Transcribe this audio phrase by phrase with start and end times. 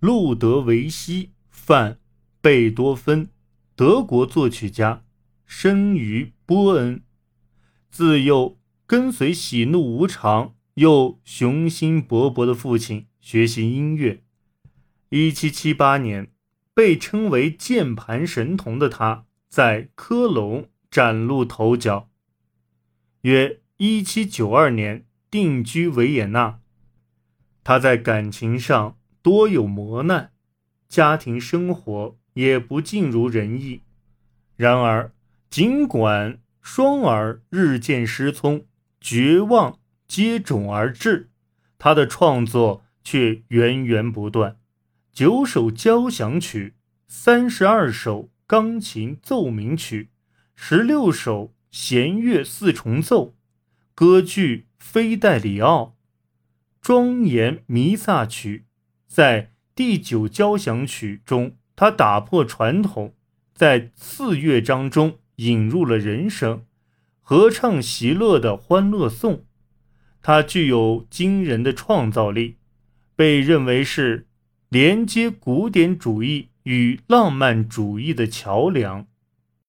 [0.00, 1.94] 路德维希·范·
[2.40, 3.30] 贝多芬，
[3.74, 5.02] 德国作曲家，
[5.44, 7.02] 生于波恩。
[7.90, 14.22] 自幼跟随喜怒无常又雄心勃勃的父亲学习音乐。
[15.10, 16.30] 1778年，
[16.72, 22.08] 被称为键盘神童的他，在科隆崭露头角。
[23.22, 26.60] 约1792年，定居维也纳。
[27.64, 28.97] 他在感情上。
[29.22, 30.32] 多有磨难，
[30.88, 33.82] 家庭生活也不尽如人意。
[34.56, 35.12] 然而，
[35.50, 38.66] 尽管双儿日渐失聪，
[39.00, 41.30] 绝望接踵而至，
[41.78, 44.56] 他的创作却源源不断。
[45.12, 46.74] 九首交响曲，
[47.06, 50.10] 三十二首钢琴奏鸣曲，
[50.54, 53.34] 十六首弦乐四重奏，
[53.94, 55.82] 歌剧《菲戴里奥》，
[56.80, 58.66] 庄严弥撒曲。
[59.08, 63.14] 在第九交响曲中，他打破传统，
[63.54, 66.64] 在次乐章中引入了人声，
[67.22, 69.34] 合唱席勒的《欢乐颂》。
[70.20, 72.56] 他具有惊人的创造力，
[73.16, 74.28] 被认为是
[74.68, 79.06] 连接古典主义与浪漫主义的桥梁。